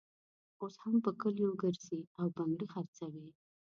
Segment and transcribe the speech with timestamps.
[0.61, 3.27] اوس هم په کلیو ګرزي او بنګړي خرڅوي.